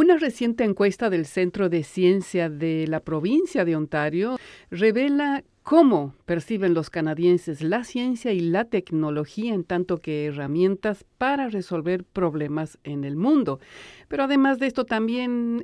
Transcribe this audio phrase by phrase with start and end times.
[0.00, 4.38] Una reciente encuesta del Centro de Ciencia de la provincia de Ontario
[4.70, 11.50] revela cómo perciben los canadienses la ciencia y la tecnología en tanto que herramientas para
[11.50, 13.60] resolver problemas en el mundo.
[14.10, 15.62] Pero además de esto también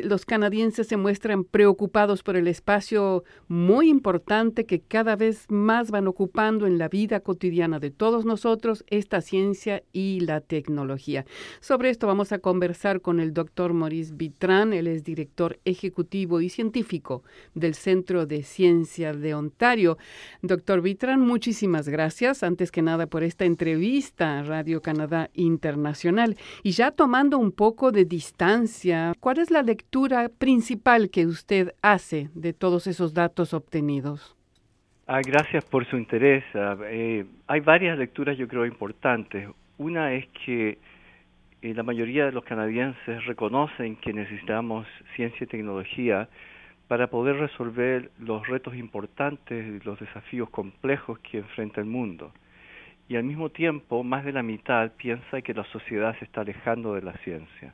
[0.00, 6.06] los canadienses se muestran preocupados por el espacio muy importante que cada vez más van
[6.06, 11.24] ocupando en la vida cotidiana de todos nosotros, esta ciencia y la tecnología.
[11.60, 16.48] Sobre esto vamos a conversar con el doctor Maurice Vitran, él es director ejecutivo y
[16.48, 17.22] científico
[17.54, 19.98] del Centro de Ciencia de Ontario.
[20.42, 26.36] Doctor Vitran, muchísimas gracias, antes que nada, por esta entrevista a Radio Canadá Internacional.
[26.62, 26.90] Y ya
[27.24, 33.14] un poco de distancia, ¿Cuál es la lectura principal que usted hace de todos esos
[33.14, 34.36] datos obtenidos?
[35.06, 36.44] Ah, gracias por su interés.
[36.54, 39.48] Ah, eh, hay varias lecturas yo creo importantes.
[39.78, 40.78] Una es que
[41.62, 46.28] eh, la mayoría de los canadienses reconocen que necesitamos ciencia y tecnología
[46.86, 52.32] para poder resolver los retos importantes y los desafíos complejos que enfrenta el mundo.
[53.08, 56.94] Y al mismo tiempo, más de la mitad piensa que la sociedad se está alejando
[56.94, 57.72] de la ciencia.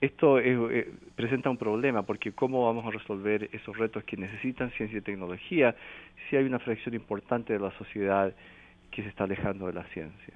[0.00, 4.98] Esto eh, presenta un problema porque cómo vamos a resolver esos retos que necesitan ciencia
[4.98, 5.74] y tecnología
[6.28, 8.34] si hay una fracción importante de la sociedad
[8.90, 10.34] que se está alejando de la ciencia.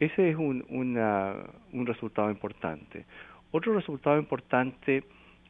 [0.00, 3.04] Ese es un, un resultado importante.
[3.52, 5.04] Otro resultado importante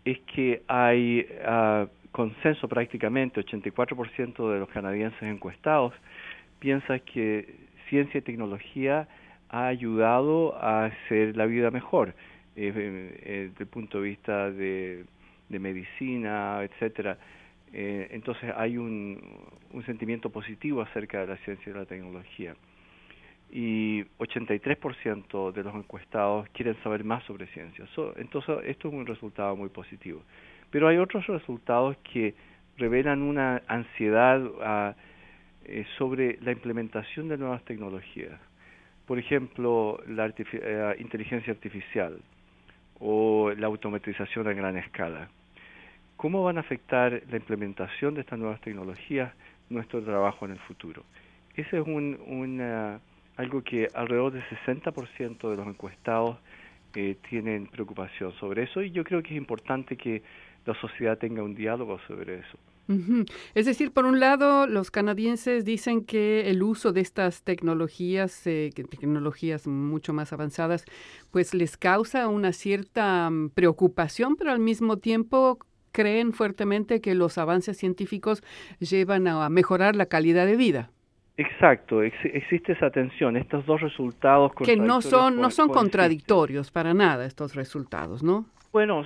[0.05, 5.93] es que hay uh, consenso prácticamente, 84% de los canadienses encuestados
[6.59, 9.09] piensa que ciencia y tecnología
[9.49, 12.15] ha ayudado a hacer la vida mejor
[12.57, 15.05] eh, eh, desde el punto de vista de,
[15.49, 17.19] medicina, etcétera.
[17.73, 19.21] Eh, entonces hay un,
[19.73, 22.57] un sentimiento positivo acerca de la ciencia y la tecnología.
[23.53, 27.87] Y 83% de los encuestados quieren saber más sobre ciencia.
[28.17, 30.23] entonces esto es un resultado muy positivo.
[30.71, 32.35] Pero hay otros resultados que
[32.77, 34.97] revelan una ansiedad
[35.69, 38.39] ah, sobre la implementación de nuevas tecnologías.
[39.07, 40.27] Por ejemplo, la
[40.99, 42.19] inteligencia artificial
[42.99, 45.29] o la automatización a gran escala.
[46.17, 49.33] ¿Cómo van a afectar la implementación de estas nuevas tecnologías
[49.69, 51.05] nuestro trabajo en el futuro?
[51.55, 52.61] Ese es un,
[53.37, 56.39] algo que alrededor del 60% de los encuestados
[56.95, 60.23] eh, tienen preocupación sobre eso y yo creo que es importante que
[60.65, 62.59] la sociedad tenga un diálogo sobre eso.
[63.55, 68.71] Es decir, por un lado, los canadienses dicen que el uso de estas tecnologías, eh,
[68.75, 70.85] tecnologías mucho más avanzadas,
[71.31, 75.59] pues les causa una cierta mm, preocupación, pero al mismo tiempo
[75.97, 78.43] creen fuertemente que los avances científicos
[78.79, 80.91] llevan a, mejorar la calidad de vida.
[81.39, 87.27] Exacto, existe esa tensión, estos dos resultados que no son no son contradictorios para nada
[87.27, 88.47] estos resultados, ¿no?
[88.73, 89.05] Bueno,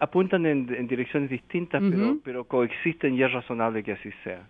[0.00, 4.48] apuntan en, direcciones distintas, pero, pero, coexisten y es razonable que así sea.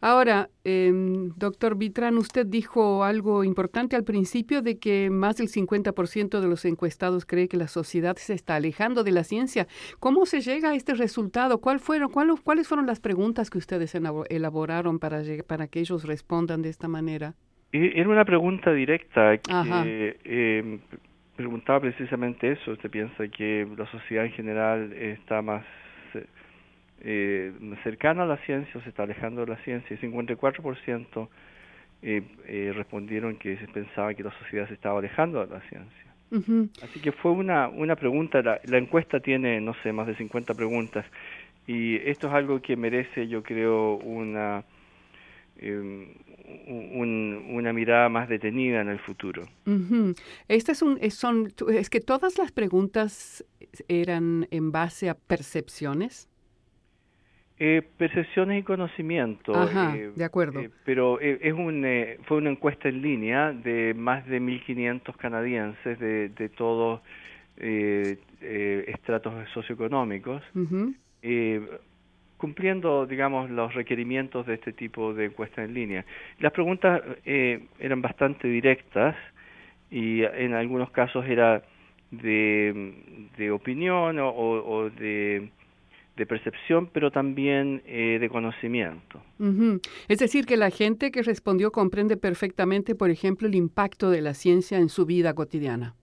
[0.00, 6.40] Ahora, em, doctor Vitran, usted dijo algo importante al principio de que más del 50%
[6.40, 9.66] de los encuestados cree que la sociedad se está alejando de la ciencia.
[10.00, 11.60] ¿Cómo se llega a este resultado?
[11.60, 16.70] ¿Cuál fueron, ¿Cuáles fueron las preguntas que ustedes elaboraron para, para que ellos respondan de
[16.70, 17.34] esta manera?
[17.72, 20.80] E, era una pregunta directa que em,
[21.36, 22.72] preguntaba precisamente eso.
[22.72, 25.64] ¿Usted piensa que la sociedad en general está más
[27.00, 29.96] eh, cercana a la ciencia o se está alejando de la ciencia?
[30.00, 31.28] Y 54%
[32.02, 36.02] eh, eh, respondieron que se pensaba que la sociedad se estaba alejando de la ciencia.
[36.82, 40.54] Así que fue una, una pregunta, la, la encuesta tiene, no sé, más de 50
[40.54, 41.04] preguntas
[41.66, 44.64] y esto es algo que merece, yo creo, una
[45.60, 49.44] una mirada más detenida en el futuro.
[50.48, 53.44] Este es, un, es, son, es que todas las preguntas
[53.88, 56.28] eran en base a percepciones.
[57.58, 59.54] Eh, percepciones y conocimiento.
[59.54, 60.60] Ajá, eh, de acuerdo.
[60.60, 61.86] Eh, pero es un,
[62.24, 67.00] fue una encuesta en línea de más de 1.500 canadienses de, de todos
[67.56, 70.42] estratos socioeconómicos
[72.42, 76.04] cumpliendo, digamos, los requerimientos de este tipo de encuesta en línea.
[76.40, 79.14] Las preguntas eh, eran bastante directas
[79.92, 81.62] y en algunos casos era
[82.10, 85.52] de, opinión o, de,
[86.26, 89.22] percepción, pero también eh, de conocimiento.
[90.08, 94.34] Es decir, que la gente que respondió comprende perfectamente, por ejemplo, el impacto de la
[94.34, 95.94] ciencia en su vida cotidiana.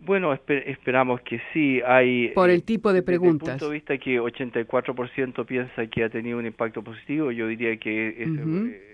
[0.00, 1.80] Bueno, esperamos que sí.
[1.84, 3.46] Hay, Por el tipo de preguntas.
[3.46, 7.46] Desde el punto de vista que 84% piensa que ha tenido un impacto positivo, yo
[7.48, 8.22] diría que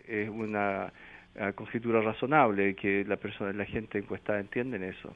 [0.08, 0.92] es, una
[1.54, 5.14] conjetura razonable que la persona, la gente encuestada entienden eso.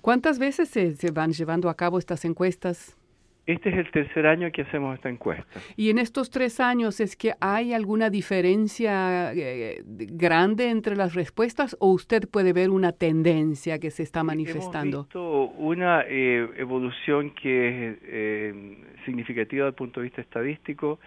[0.00, 2.96] ¿Cuántas veces se, van llevando a cabo estas encuestas?
[3.44, 5.60] Este es el tercer año que hacemos esta encuesta.
[5.76, 11.76] ¿Y en estos tres años es que hay alguna diferencia eh, grande entre las respuestas
[11.80, 14.98] o usted puede ver una tendencia que se está manifestando?
[14.98, 21.00] Hemos visto una eh, evolución que es eh, significativa desde el punto de vista estadístico,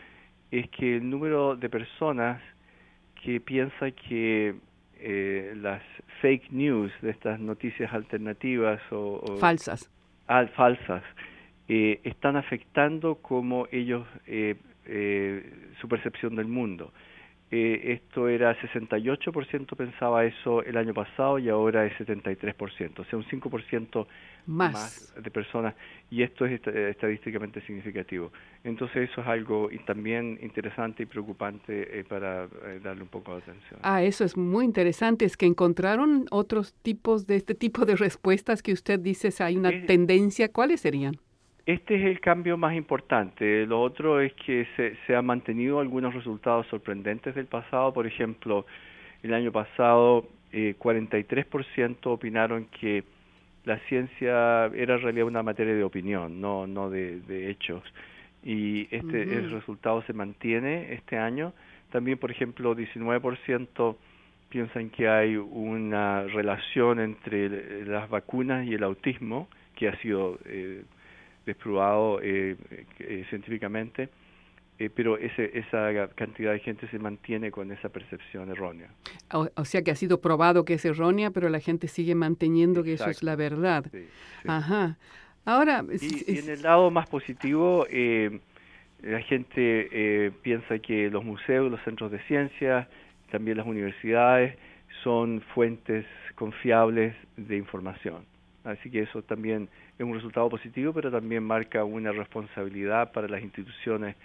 [0.52, 2.42] es que el número de personas
[3.24, 4.56] que piensa que
[5.56, 5.84] las
[6.22, 9.92] fake news de estas noticias alternativas o, falsas,
[10.56, 11.04] falsas
[11.68, 16.92] eh, están afectando como ellos eh, eh, su percepción del mundo.
[17.50, 23.26] esto era 68% pensaba eso el año pasado y ahora es 73%, o sea, un
[23.26, 24.06] 5%
[24.46, 24.74] más.
[24.74, 25.24] más.
[25.24, 25.74] de personas
[26.12, 28.32] y esto es estadísticamente significativo.
[28.64, 32.48] Entonces eso es algo también interesante y preocupante para
[32.84, 33.80] darle un poco de atención.
[33.82, 38.62] Ah, eso es muy interesante, es que encontraron otros tipos de este tipo de respuestas
[38.62, 41.18] que usted dice hay una tendencia, ¿cuáles serían?
[41.66, 43.66] Este es el cambio más importante.
[43.66, 47.92] Lo otro es que se, se han mantenido algunos resultados sorprendentes del pasado.
[47.92, 48.66] Por ejemplo,
[49.24, 53.04] el año pasado eh, 43% opinaron que
[53.64, 57.84] la ciencia era en realidad una materia de opinión, no, no de, de hechos.
[58.44, 61.52] Y este el resultado se mantiene este año.
[61.92, 63.96] También, por ejemplo, 19%
[64.50, 70.84] piensan que hay una relación entre las vacunas y el autismo, que ha sido eh,
[71.46, 72.56] desprobado eh,
[73.00, 74.10] eh, científicamente,
[74.78, 78.90] eh, pero ese, esa cantidad de gente se mantiene con esa percepción errónea.
[79.32, 82.94] O, sea que ha sido probado que es errónea, pero la gente sigue manteniendo que
[82.94, 83.86] eso es la verdad.
[84.46, 84.98] Ajá.
[85.46, 87.86] Ahora, y, en el lado más positivo,
[89.02, 92.90] la gente piensa que los museos, los centros de ciencia,
[93.32, 94.58] también las universidades
[95.04, 96.06] son fuentes
[96.36, 98.26] confiables de información.
[98.66, 103.42] Así que eso también es un resultado positivo, pero también marca una responsabilidad para las
[103.42, 104.16] instituciones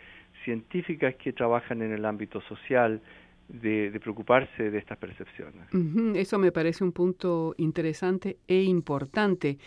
[0.45, 3.01] científicas que trabajan en el ámbito social
[3.49, 5.69] de, preocuparse de estas percepciones.
[6.17, 9.59] Eso me parece un punto interesante e importante.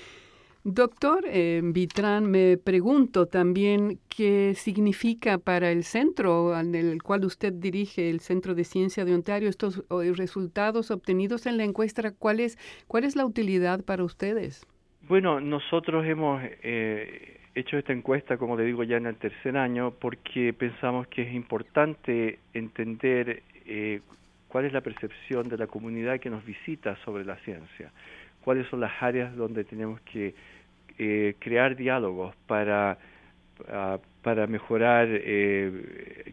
[0.65, 7.51] Doctor eh, Vitrán, me pregunto también qué significa para el centro en el cual usted
[7.51, 12.13] dirige, el Centro de Ciencia de Ontario, estos resultados obtenidos en la encuesta.
[12.17, 12.57] ¿Cuál es,
[12.87, 14.65] cuál es la utilidad para ustedes?
[15.09, 19.91] Bueno, nosotros hemos eh, hecho esta encuesta, como le digo, ya en el tercer año,
[19.91, 23.99] porque pensamos que es importante entender eh,
[24.47, 27.91] cuál es la percepción de la comunidad que nos visita sobre la ciencia,
[28.43, 30.33] cuáles son las áreas donde tenemos que
[30.97, 32.97] eh, crear diálogos para,
[34.21, 35.07] para mejorar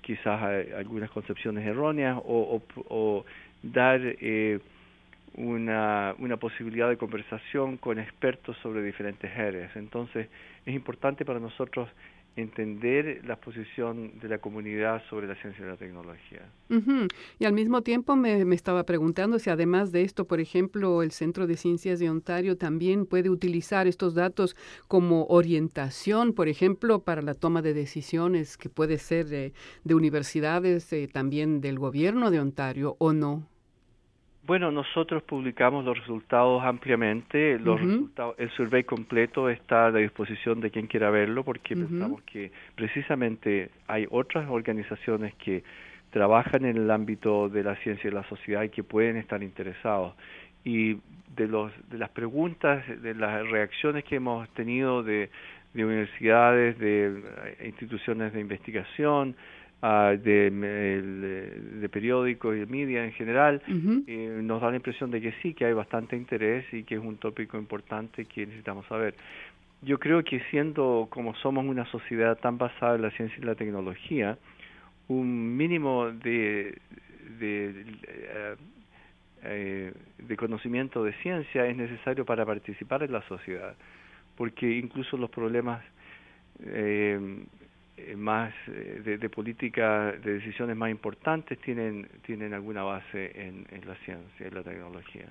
[0.02, 3.24] quizás algunas concepciones erróneas o, o,
[3.62, 4.00] dar
[5.34, 9.74] una, una posibilidad de conversación con expertos sobre diferentes áreas.
[9.76, 10.28] Entonces,
[10.66, 11.88] es importante para nosotros
[12.36, 16.48] entender la posición de la comunidad sobre la ciencia y la tecnología.
[17.38, 21.10] Y al mismo tiempo me, me, estaba preguntando si además de esto, por ejemplo, el
[21.10, 24.56] Centro de Ciencias de Ontario también puede utilizar estos datos
[24.86, 29.52] como orientación, por ejemplo, para la toma de decisiones que puede ser de,
[29.84, 33.46] de universidades, eh, también del gobierno de Ontario, ¿o no?
[34.42, 37.58] Bueno, nosotros publicamos los resultados ampliamente.
[37.58, 42.22] Los resultados, el survey completo está a la disposición de quien quiera verlo porque pensamos
[42.22, 45.62] que precisamente hay otras organizaciones que
[46.10, 50.14] trabajan en el ámbito de la ciencia y la sociedad y que pueden estar interesados.
[50.64, 50.98] Y
[51.36, 55.30] de, los, de las preguntas, de las reacciones que hemos tenido de,
[55.74, 57.22] de universidades, de
[57.64, 59.36] instituciones de investigación,
[59.82, 60.50] de,
[61.80, 63.62] de, periódicos y de media en general,
[64.06, 67.00] eh, nos da la impresión de que sí, que hay bastante interés y que es
[67.00, 69.14] un tópico importante que necesitamos saber.
[69.82, 73.54] Yo creo que siendo como somos una sociedad tan basada en la ciencia y la
[73.54, 74.36] tecnología,
[75.08, 76.78] un mínimo de,
[77.38, 78.56] de, eh,
[79.42, 83.74] eh, de conocimiento de ciencia es necesario para participar en la sociedad,
[84.36, 85.82] porque incluso los problemas
[86.62, 87.46] eh,
[88.16, 94.46] más eh, de, política, de decisiones más importantes tienen, tienen alguna base en, la ciencia
[94.46, 95.28] y la tecnología.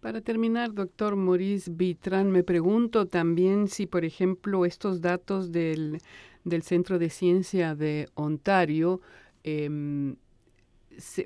[0.00, 5.98] Para terminar, doctor Maurice Vitran, me pregunto también si, por ejemplo, estos datos del,
[6.44, 9.00] del Centro de Ciencia de Ontario
[9.44, 10.14] eh,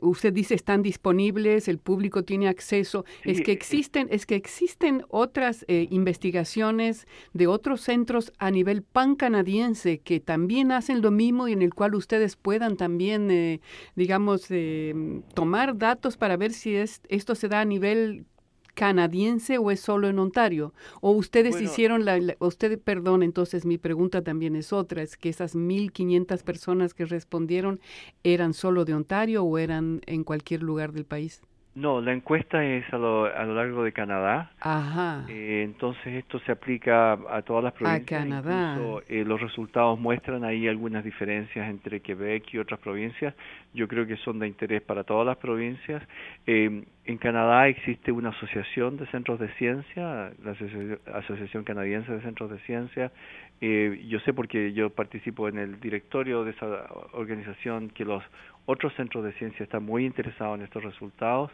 [0.01, 3.05] usted dice están disponibles, el público tiene acceso.
[3.25, 9.17] es que existen, es que existen otras eh, investigaciones de otros centros a nivel pan
[9.17, 13.61] canadiense que también hacen lo mismo y en el cual ustedes puedan también, eh,
[13.95, 14.95] digamos, eh,
[15.35, 18.27] tomar datos para ver si es, esto se da a nivel
[18.76, 20.73] canadiense o es solo en Ontario?
[21.00, 25.56] ¿O ustedes hicieron la, usted, perdón, entonces mi pregunta también es otra, es que esas
[25.56, 27.80] 1.500 personas que respondieron
[28.23, 31.42] eran solo de Ontario o eran en cualquier lugar del país?
[31.76, 34.50] No, la encuesta es a lo, a lo largo de Canadá.
[34.61, 35.26] Ajá.
[35.28, 38.21] Eh, entonces esto se aplica a todas las provincias.
[38.21, 38.78] A Canadá.
[39.09, 43.35] Eh, los resultados muestran ahí algunas diferencias entre Quebec y otras provincias.
[43.75, 46.02] Yo creo que son de interés para todas las provincias.
[46.47, 50.57] Eh, en Canadá existe una asociación de centros de ciencia, la
[51.15, 53.13] Asociación Canadiense de Centros de Ciencia.
[53.61, 56.67] yo sé porque yo participo en el directorio de esa
[57.13, 58.23] organización que los
[58.67, 61.53] otros centros de ciencia están muy interesados en estos resultados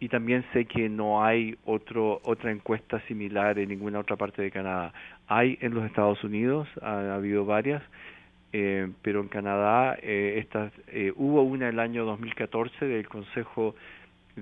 [0.00, 4.50] y también sé que no hay otro, otra encuesta similar en ninguna otra parte de
[4.50, 4.92] Canadá.
[5.26, 7.82] Hay en los Estados Unidos, ha, habido varias,
[8.52, 13.74] eh, pero en Canadá eh, estas, eh, hubo una el año 2014 del Consejo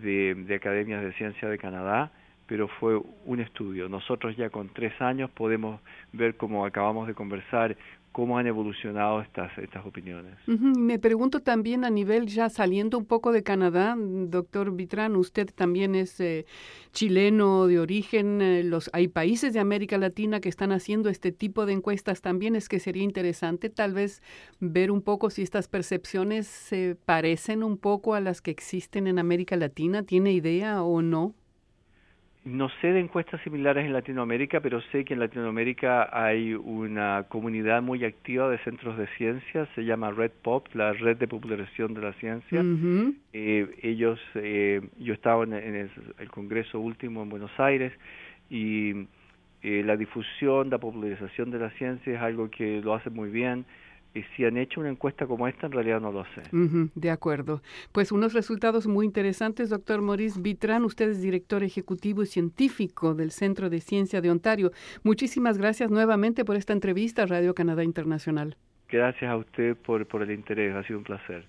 [0.03, 2.11] de, de Academias de Ciencia de Canadá,
[2.47, 3.89] pero fue un estudio.
[3.89, 5.81] Nosotros ya con tres años podemos
[6.13, 7.77] ver, como acabamos de conversar,
[8.17, 10.33] cómo han evolucionado estas, estas opiniones.
[10.47, 15.95] Me pregunto también a nivel, ya saliendo un poco de Canadá, doctor Vitrán, usted también
[15.95, 16.47] es eh,
[16.93, 21.67] chileno de origen, eh, los, hay países de América Latina que están haciendo este tipo
[21.67, 24.23] de encuestas también, es que sería interesante tal vez
[24.61, 29.19] ver un poco si estas percepciones se parecen un poco a las que existen en
[29.19, 31.35] América Latina, ¿tiene idea o no?
[32.47, 37.83] No sé de encuestas similares en Latinoamérica, pero sé que en Latinoamérica hay una comunidad
[37.83, 42.01] muy activa de centros de ciencia, se llama Red Pop, la red de popularización de
[42.03, 42.63] la ciencia.
[43.33, 47.93] eh, ellos, eh, yo estaba en, el, Congreso último en Buenos Aires
[48.49, 48.93] y
[49.65, 53.65] eh, la difusión, la popularización de la ciencia es algo que lo hace muy bien
[54.17, 56.43] y si han hecho una encuesta como esta, en realidad no lo sé.
[56.95, 57.63] de acuerdo.
[57.93, 60.85] Pues unos resultados muy interesantes, doctor Maurice Vitran.
[60.85, 64.73] Usted es director ejecutivo y científico del Centro de Ciencia de Ontario.
[65.03, 68.57] Muchísimas gracias nuevamente por esta entrevista a Radio Canadá Internacional.
[68.89, 71.47] Gracias a usted por, por el interés, ha sido un placer.